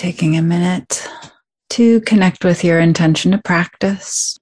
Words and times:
taking 0.00 0.34
a 0.34 0.40
minute 0.40 1.06
to 1.68 2.00
connect 2.00 2.42
with 2.42 2.64
your 2.64 2.80
intention 2.80 3.32
to 3.32 3.38
practice. 3.38 4.38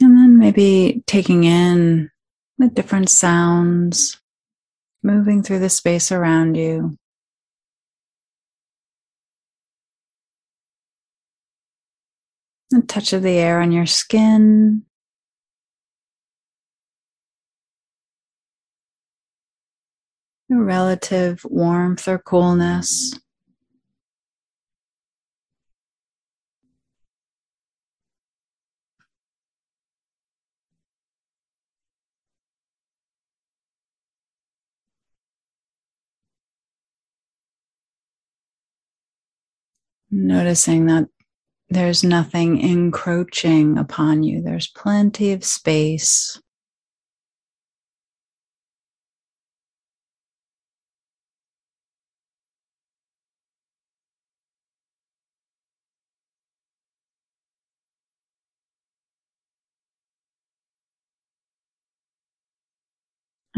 And 0.00 0.16
then 0.16 0.38
maybe 0.38 1.02
taking 1.08 1.42
in 1.42 2.08
the 2.58 2.68
different 2.68 3.08
sounds 3.08 4.20
moving 5.02 5.42
through 5.42 5.58
the 5.58 5.68
space 5.68 6.12
around 6.12 6.54
you. 6.54 6.96
The 12.70 12.82
touch 12.82 13.12
of 13.12 13.24
the 13.24 13.38
air 13.38 13.60
on 13.60 13.72
your 13.72 13.86
skin. 13.86 14.84
Relative 20.50 21.44
warmth 21.44 22.08
or 22.08 22.18
coolness. 22.18 23.18
Noticing 40.10 40.86
that 40.86 41.08
there's 41.68 42.02
nothing 42.02 42.60
encroaching 42.60 43.76
upon 43.76 44.22
you, 44.22 44.40
there's 44.40 44.66
plenty 44.66 45.32
of 45.32 45.44
space. 45.44 46.40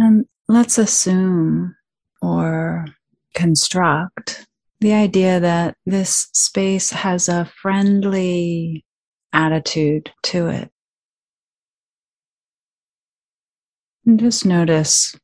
And 0.01 0.25
let's 0.49 0.79
assume 0.79 1.77
or 2.23 2.87
construct 3.35 4.47
the 4.81 4.95
idea 4.95 5.39
that 5.41 5.77
this 5.85 6.31
space 6.33 6.89
has 6.89 7.29
a 7.29 7.53
friendly 7.61 8.87
attitude 9.35 10.11
to 10.23 10.47
it. 10.47 10.71
And 14.07 14.19
just 14.19 14.47
notice 14.47 15.15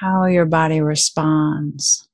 how 0.00 0.24
your 0.24 0.46
body 0.46 0.80
responds. 0.80 2.08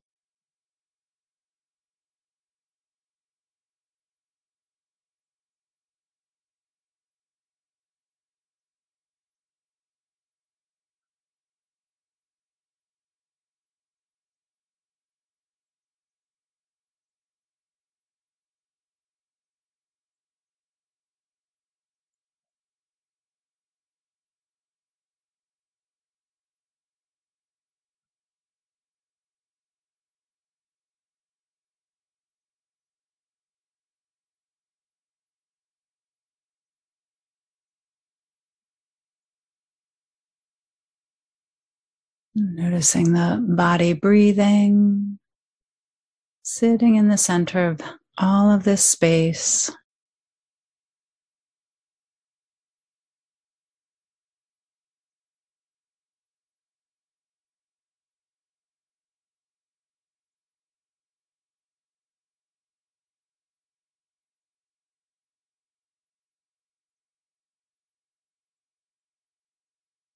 Noticing 42.41 43.13
the 43.15 43.45
body 43.49 43.95
breathing, 43.95 45.19
sitting 46.43 46.95
in 46.95 47.09
the 47.09 47.17
center 47.17 47.67
of 47.67 47.81
all 48.17 48.53
of 48.53 48.63
this 48.63 48.85
space. 48.85 49.73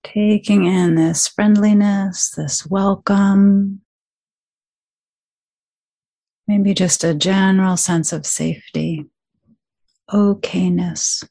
Taking 0.05 0.65
in 0.67 0.97
this 0.97 1.29
friendliness, 1.29 2.31
this 2.31 2.67
welcome, 2.67 3.83
maybe 6.47 6.75
just 6.75 7.05
a 7.05 7.15
general 7.15 7.77
sense 7.77 8.13
of 8.13 8.27
safety, 8.27 9.07
okayness. 10.11 11.25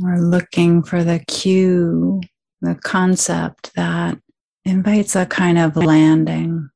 We're 0.00 0.18
looking 0.18 0.84
for 0.84 1.02
the 1.02 1.18
cue, 1.26 2.20
the 2.60 2.76
concept 2.76 3.74
that 3.74 4.18
invites 4.64 5.16
a 5.16 5.26
kind 5.26 5.58
of 5.58 5.76
landing. 5.76 6.70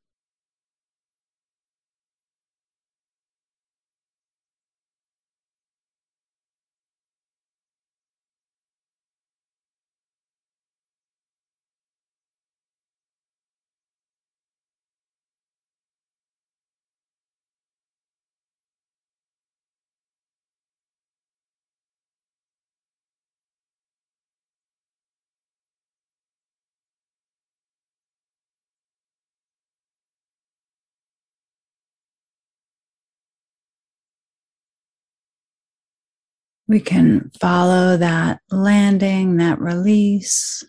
We 36.68 36.80
can 36.80 37.30
follow 37.40 37.96
that 37.96 38.40
landing, 38.50 39.36
that 39.36 39.60
release 39.60 40.64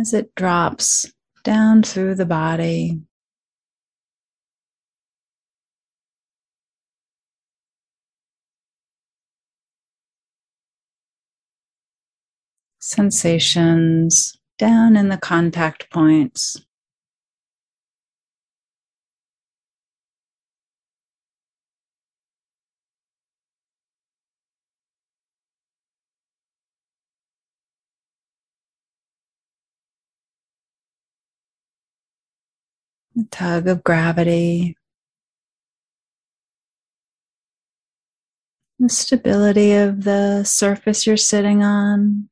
as 0.00 0.12
it 0.12 0.34
drops 0.34 1.10
down 1.44 1.82
through 1.82 2.14
the 2.14 2.26
body. 2.26 3.00
Sensations 12.80 14.38
down 14.58 14.96
in 14.96 15.08
the 15.08 15.16
contact 15.16 15.90
points. 15.90 16.67
The 33.18 33.24
tug 33.32 33.66
of 33.66 33.82
gravity, 33.82 34.76
the 38.78 38.88
stability 38.88 39.72
of 39.74 40.04
the 40.04 40.44
surface 40.44 41.04
you're 41.04 41.16
sitting 41.16 41.64
on. 41.64 42.28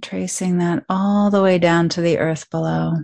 Tracing 0.00 0.58
that 0.58 0.84
all 0.88 1.30
the 1.30 1.42
way 1.42 1.58
down 1.58 1.88
to 1.90 2.00
the 2.00 2.18
earth 2.18 2.48
below. 2.50 2.94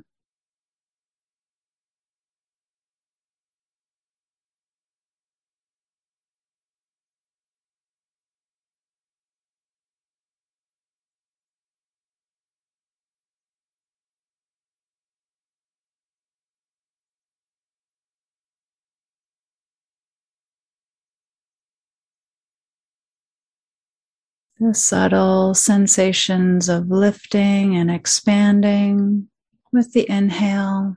The 24.63 24.75
subtle 24.75 25.55
sensations 25.55 26.69
of 26.69 26.91
lifting 26.91 27.77
and 27.77 27.91
expanding 27.91 29.29
with 29.73 29.95
the 29.95 30.07
inhale. 30.07 30.97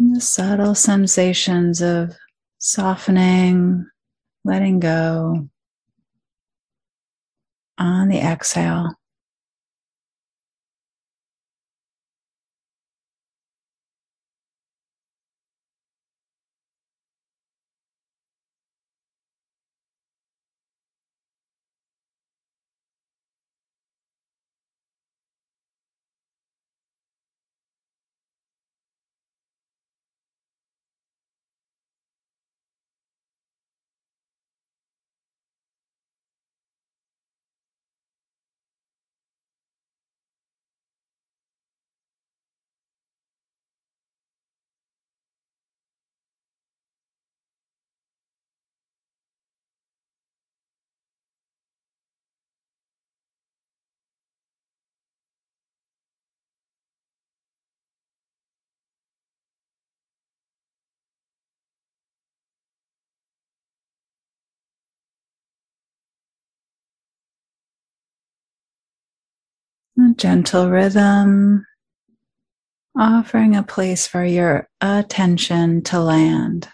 And 0.00 0.16
the 0.16 0.20
subtle 0.20 0.74
sensations 0.74 1.80
of 1.80 2.16
softening, 2.58 3.88
letting 4.44 4.80
go 4.80 5.48
on 7.78 8.08
the 8.08 8.18
exhale. 8.18 8.97
Gentle 70.18 70.68
rhythm, 70.68 71.64
offering 72.98 73.56
a 73.56 73.62
place 73.62 74.06
for 74.06 74.24
your 74.24 74.68
attention 74.80 75.82
to 75.84 76.00
land. 76.00 76.68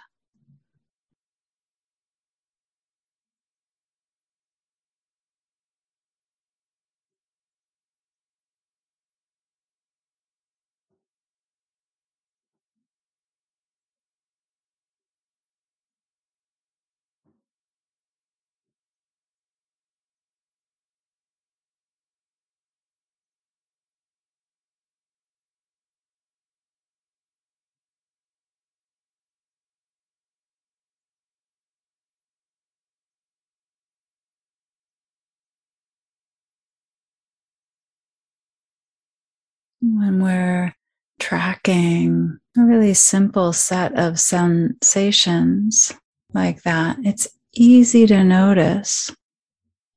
When 39.86 40.22
we're 40.22 40.74
tracking 41.20 42.38
a 42.56 42.62
really 42.62 42.94
simple 42.94 43.52
set 43.52 43.98
of 43.98 44.18
sensations 44.18 45.92
like 46.32 46.62
that, 46.62 46.96
it's 47.04 47.28
easy 47.52 48.06
to 48.06 48.24
notice. 48.24 49.14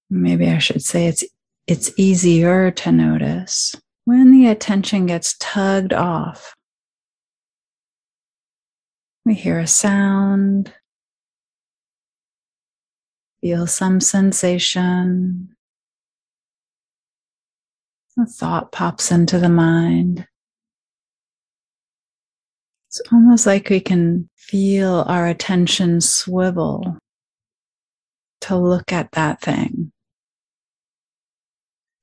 Maybe 0.09 0.49
I 0.49 0.57
should 0.57 0.83
say 0.83 1.07
it's 1.07 1.23
it's 1.67 1.89
easier 1.97 2.69
to 2.69 2.91
notice 2.91 3.75
when 4.03 4.31
the 4.31 4.47
attention 4.47 5.05
gets 5.05 5.37
tugged 5.39 5.93
off. 5.93 6.53
We 9.25 9.35
hear 9.35 9.59
a 9.59 9.67
sound, 9.67 10.73
feel 13.39 13.67
some 13.67 14.01
sensation, 14.01 15.55
a 18.19 18.25
thought 18.25 18.71
pops 18.71 19.11
into 19.11 19.39
the 19.39 19.49
mind. 19.49 20.27
It's 22.87 23.01
almost 23.11 23.45
like 23.45 23.69
we 23.69 23.79
can 23.79 24.29
feel 24.35 25.03
our 25.07 25.27
attention 25.27 26.01
swivel 26.01 26.97
to 28.41 28.55
look 28.55 28.91
at 28.91 29.11
that 29.11 29.41
thing. 29.41 29.91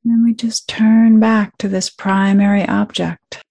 And 0.05 0.12
then 0.12 0.25
we 0.25 0.34
just 0.34 0.69
turn 0.69 1.19
back 1.19 1.56
to 1.58 1.69
this 1.69 1.88
primary 1.88 2.66
object. 2.69 3.43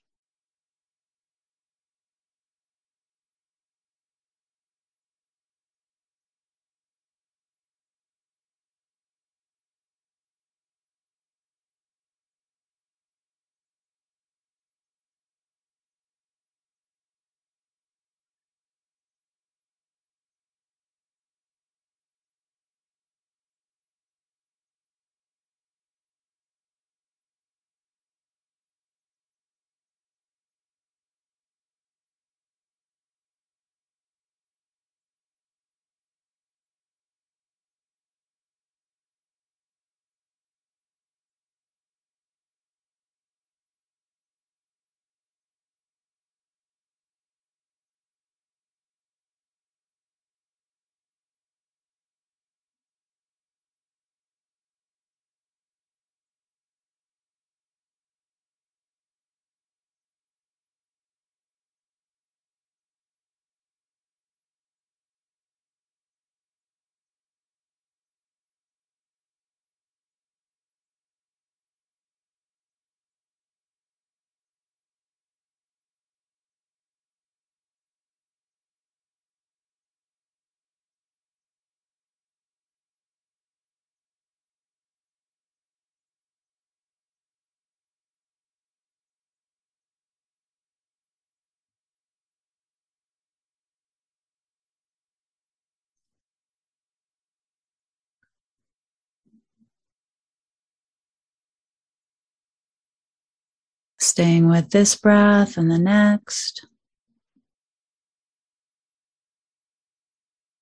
Staying 104.14 104.48
with 104.48 104.70
this 104.70 104.96
breath 104.96 105.58
and 105.58 105.72
the 105.72 105.80
next. 105.80 106.68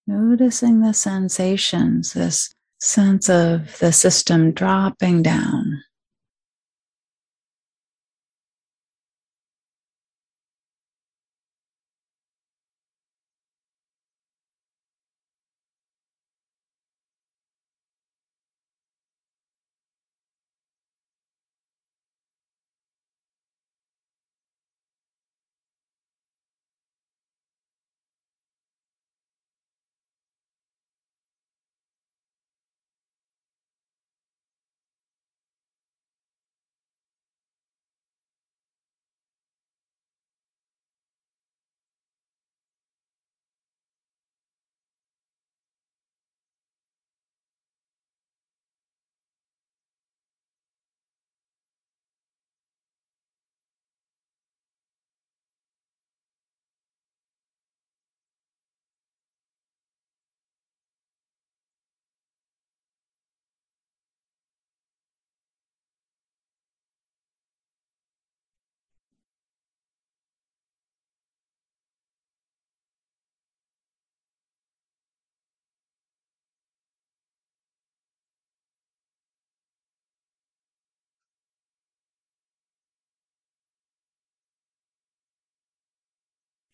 Noticing 0.07 0.79
the 0.79 0.93
sensations, 0.93 2.13
this 2.13 2.53
sense 2.79 3.29
of 3.29 3.77
the 3.79 3.91
system 3.91 4.53
dropping 4.53 5.21
down. 5.21 5.83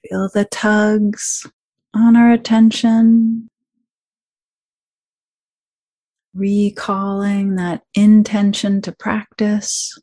Feel 0.09 0.29
the 0.33 0.45
tugs 0.45 1.45
on 1.93 2.15
our 2.15 2.31
attention. 2.31 3.49
Recalling 6.33 7.55
that 7.55 7.83
intention 7.93 8.81
to 8.83 8.91
practice. 8.91 9.97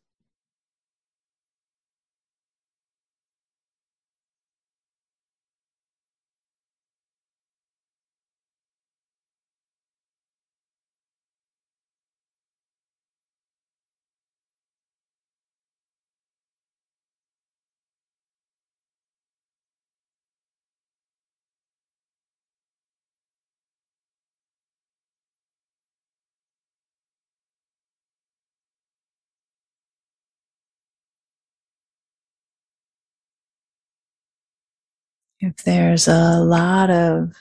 If 35.47 35.57
there's 35.65 36.09
a 36.09 36.41
lot 36.41 36.89
of 36.89 37.35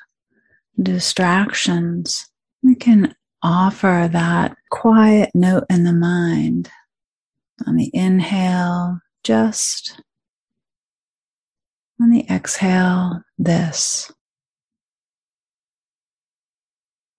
distractions, 0.78 2.30
we 2.62 2.76
can 2.76 3.16
offer 3.42 4.10
that 4.12 4.58
quiet 4.70 5.30
note 5.34 5.64
in 5.70 5.86
the 5.86 5.94
mind 5.94 6.70
on 7.66 7.78
the 7.78 7.90
inhale, 7.94 9.00
just 9.24 10.02
on 12.02 12.10
the 12.10 12.26
exhale, 12.30 13.22
this. 13.38 14.12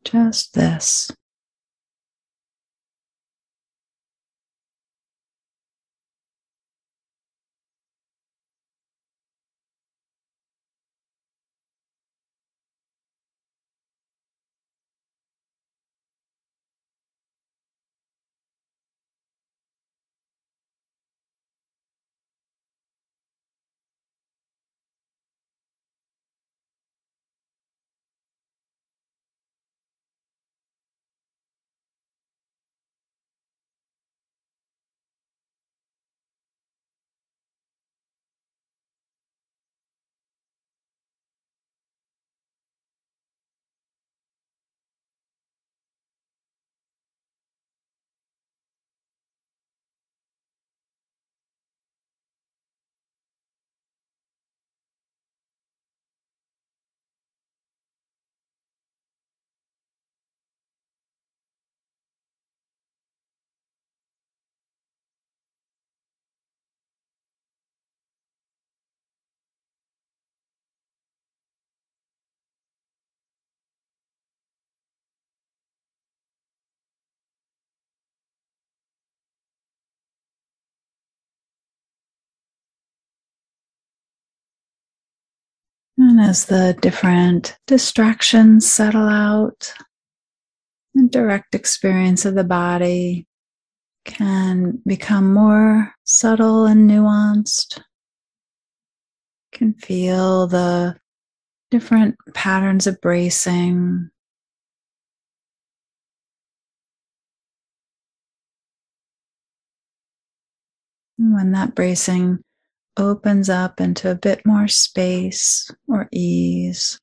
Just 0.05 0.53
this. 0.53 1.11
And 86.14 86.23
as 86.23 86.44
the 86.44 86.78
different 86.80 87.56
distractions 87.66 88.71
settle 88.71 89.09
out, 89.09 89.75
the 90.94 91.09
direct 91.09 91.56
experience 91.56 92.25
of 92.25 92.37
the 92.37 92.44
body 92.44 93.26
can 94.04 94.80
become 94.87 95.35
more 95.35 95.92
subtle 96.04 96.66
and 96.66 96.88
nuanced. 96.88 97.83
Can 99.50 99.75
feel 99.75 100.47
the 100.47 101.00
different 101.73 102.14
patterns 102.33 102.87
of 102.87 103.00
bracing. 103.00 104.09
And 111.18 111.35
when 111.35 111.50
that 111.50 111.75
bracing 111.75 112.43
opens 112.96 113.50
up 113.50 113.80
into 113.80 114.10
a 114.10 114.14
bit 114.14 114.44
more 114.46 114.68
space 114.68 115.70
or 115.88 116.08
ease. 116.12 117.00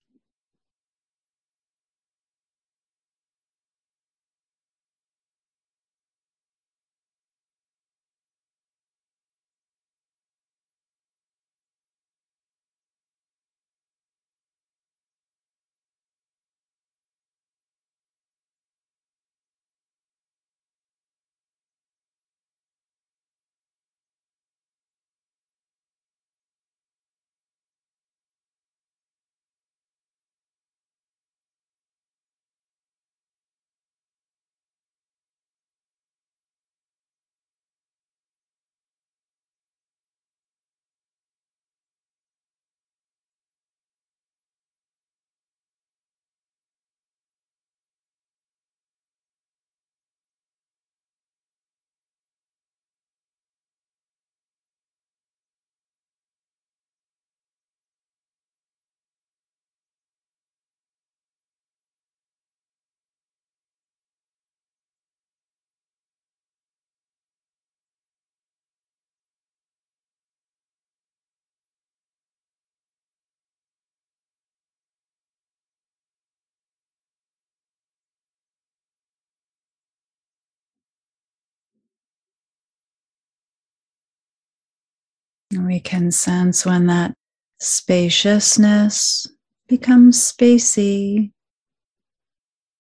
We 85.52 85.80
can 85.80 86.12
sense 86.12 86.66
when 86.66 86.88
that 86.88 87.14
spaciousness 87.60 89.28
becomes 89.68 90.18
spacey. 90.20 91.32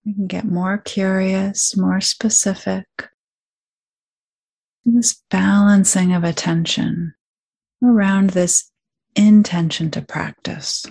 We 0.06 0.14
can 0.14 0.28
get 0.28 0.46
more 0.46 0.78
curious, 0.78 1.76
more 1.76 2.02
specific. 2.02 2.86
This 4.86 5.22
balancing 5.30 6.14
of 6.14 6.24
attention 6.24 7.14
around 7.84 8.32
this 8.32 8.72
intention 9.16 9.92
to 9.92 10.02
practice. 10.02 10.86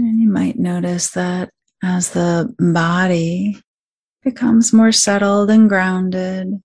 And 0.00 0.18
you 0.18 0.30
might 0.30 0.58
notice 0.58 1.10
that 1.10 1.50
as 1.82 2.12
the 2.12 2.54
body 2.58 3.60
becomes 4.22 4.72
more 4.72 4.92
settled 4.92 5.50
and 5.50 5.68
grounded, 5.68 6.62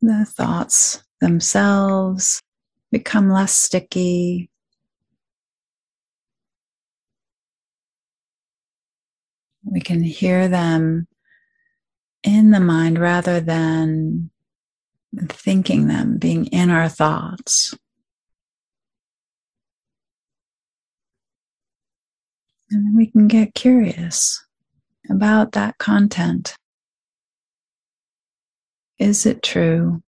the 0.00 0.24
thoughts 0.24 1.04
themselves 1.20 2.40
become 2.90 3.28
less 3.28 3.54
sticky. 3.54 4.48
We 9.64 9.80
can 9.82 10.02
hear 10.02 10.48
them 10.48 11.08
in 12.22 12.50
the 12.50 12.60
mind 12.60 12.98
rather 12.98 13.40
than 13.40 14.30
thinking 15.28 15.88
them, 15.88 16.16
being 16.16 16.46
in 16.46 16.70
our 16.70 16.88
thoughts. 16.88 17.74
And 22.70 22.84
then 22.84 22.96
we 22.96 23.06
can 23.06 23.28
get 23.28 23.54
curious 23.54 24.44
about 25.08 25.52
that 25.52 25.78
content. 25.78 26.56
Is 28.98 29.26
it 29.26 29.42
true? 29.42 30.02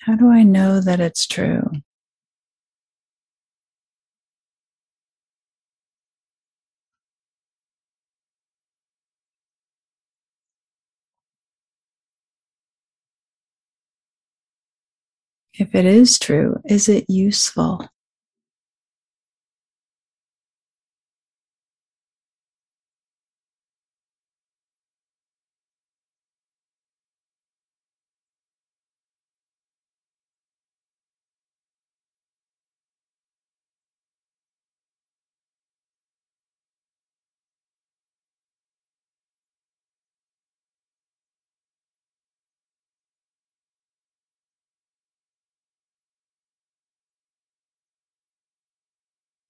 How 0.00 0.14
do 0.16 0.30
I 0.30 0.42
know 0.42 0.80
that 0.80 1.00
it's 1.00 1.26
true? 1.26 1.70
If 15.58 15.74
it 15.74 15.84
is 15.84 16.20
true, 16.20 16.60
is 16.64 16.88
it 16.88 17.04
useful? 17.08 17.88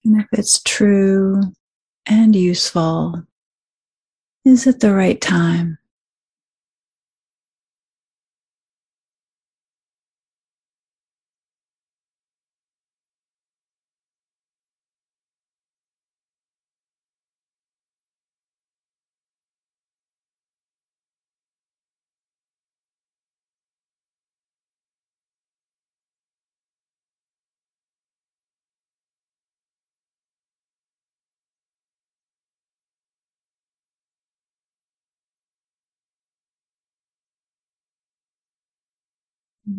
And 0.09 0.21
if 0.21 0.27
it's 0.39 0.59
true 0.63 1.39
and 2.07 2.35
useful, 2.35 3.27
is 4.43 4.65
it 4.65 4.79
the 4.79 4.91
right 4.91 5.21
time? 5.21 5.77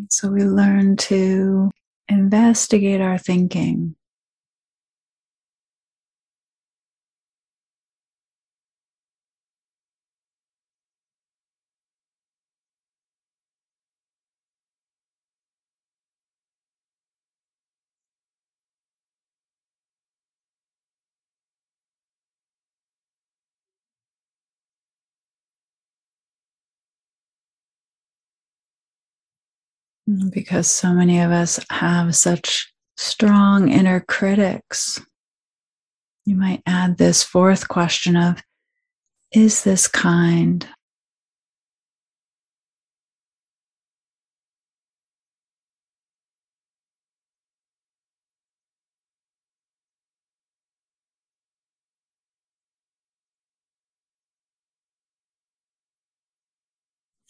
So 0.08 0.28
we 0.30 0.44
learn 0.44 0.96
to 0.96 1.70
investigate 2.08 3.00
our 3.00 3.18
thinking. 3.18 3.96
Because 30.32 30.66
so 30.68 30.92
many 30.92 31.20
of 31.20 31.30
us 31.30 31.60
have 31.70 32.16
such 32.16 32.72
strong 32.96 33.70
inner 33.70 34.00
critics. 34.00 35.00
You 36.24 36.34
might 36.34 36.62
add 36.66 36.98
this 36.98 37.22
fourth 37.22 37.68
question 37.68 38.16
of 38.16 38.42
Is 39.32 39.62
this 39.62 39.86
kind? 39.86 40.66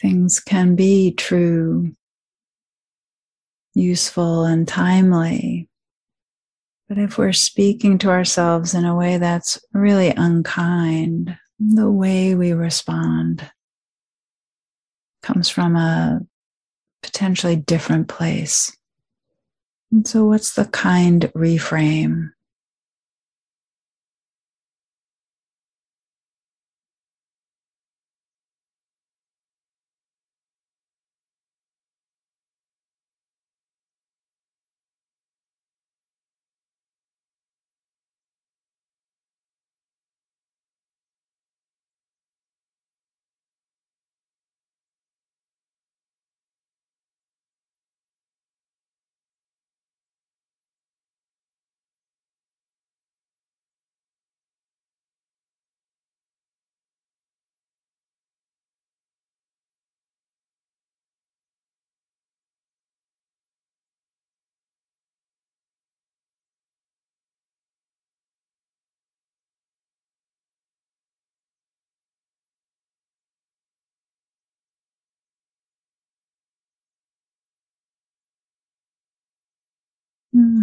Things 0.00 0.40
can 0.40 0.76
be 0.76 1.12
true 1.12 1.92
useful 3.74 4.44
and 4.44 4.66
timely. 4.66 5.68
But 6.88 6.98
if 6.98 7.18
we're 7.18 7.32
speaking 7.32 7.98
to 7.98 8.10
ourselves 8.10 8.74
in 8.74 8.84
a 8.84 8.96
way 8.96 9.18
that's 9.18 9.60
really 9.72 10.10
unkind, 10.10 11.36
the 11.58 11.90
way 11.90 12.34
we 12.34 12.52
respond 12.52 13.48
comes 15.22 15.48
from 15.48 15.76
a 15.76 16.20
potentially 17.02 17.56
different 17.56 18.08
place. 18.08 18.76
And 19.92 20.06
so, 20.06 20.24
what's 20.24 20.54
the 20.54 20.64
kind 20.66 21.30
reframe? 21.36 22.30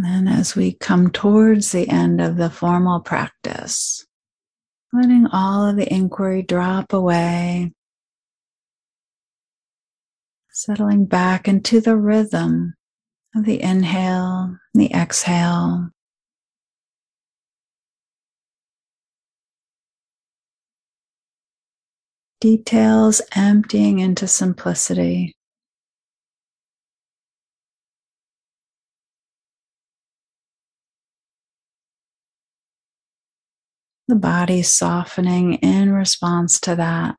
And 0.03 0.29
as 0.29 0.55
we 0.55 0.73
come 0.73 1.09
towards 1.09 1.71
the 1.71 1.89
end 1.89 2.21
of 2.21 2.37
the 2.37 2.49
formal 2.49 2.99
practice, 2.99 4.05
letting 4.93 5.27
all 5.27 5.65
of 5.65 5.75
the 5.75 5.91
inquiry 5.91 6.43
drop 6.43 6.93
away, 6.93 7.71
settling 10.51 11.05
back 11.05 11.47
into 11.47 11.81
the 11.81 11.95
rhythm 11.95 12.75
of 13.35 13.45
the 13.45 13.61
inhale, 13.61 14.57
the 14.73 14.91
exhale. 14.93 15.89
Details 22.39 23.21
emptying 23.35 23.97
into 23.97 24.27
simplicity. 24.27 25.36
The 34.07 34.15
body 34.15 34.61
softening 34.61 35.55
in 35.55 35.91
response 35.91 36.59
to 36.61 36.75
that. 36.75 37.15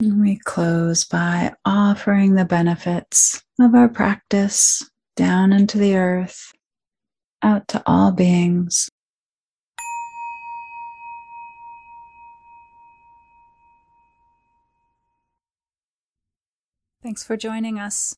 We 0.00 0.36
close 0.36 1.04
by 1.04 1.54
offering 1.64 2.34
the 2.34 2.44
benefits 2.44 3.40
of 3.60 3.76
our 3.76 3.88
practice 3.88 4.90
down 5.14 5.52
into 5.52 5.78
the 5.78 5.96
earth, 5.96 6.52
out 7.42 7.68
to 7.68 7.82
all 7.86 8.12
beings. 8.12 8.88
Thanks 17.02 17.24
for 17.24 17.36
joining 17.36 17.80
us. 17.80 18.14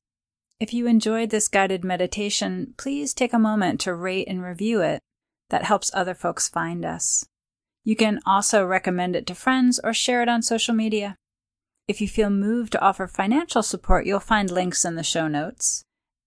If 0.61 0.75
you 0.75 0.87
enjoyed 0.87 1.31
this 1.31 1.49
guided 1.49 1.85
meditation, 1.85 2.75
please 2.77 3.15
take 3.15 3.33
a 3.33 3.39
moment 3.39 3.81
to 3.81 3.95
rate 3.95 4.29
and 4.29 4.43
review 4.43 4.83
it. 4.83 5.01
That 5.51 5.65
helps 5.65 5.91
other 5.95 6.15
folks 6.15 6.49
find 6.49 6.85
us. 6.85 7.25
You 7.83 7.97
can 7.97 8.21
also 8.27 8.65
recommend 8.65 9.17
it 9.17 9.27
to 9.27 9.35
friends 9.35 9.81
or 9.83 9.93
share 9.93 10.23
it 10.23 10.29
on 10.29 10.43
social 10.43 10.75
media. 10.75 11.17
If 11.89 12.01
you 12.01 12.09
feel 12.09 12.31
moved 12.31 12.73
to 12.73 12.81
offer 12.81 13.07
financial 13.07 13.63
support, 13.63 14.07
you'll 14.07 14.21
find 14.21 14.51
links 14.51 14.85
in 14.85 14.95
the 14.97 15.03
show 15.03 15.29
notes. 15.29 15.85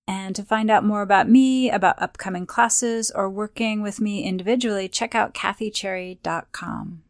And 0.08 0.36
to 0.36 0.44
find 0.44 0.72
out 0.72 0.86
more 0.86 1.02
about 1.02 1.30
me, 1.30 1.70
about 1.70 2.02
upcoming 2.02 2.46
classes, 2.46 3.12
or 3.14 3.30
working 3.30 3.82
with 3.82 4.00
me 4.00 4.24
individually, 4.24 4.88
check 4.88 5.14
out 5.14 5.34
kathycherry.com. 5.34 7.04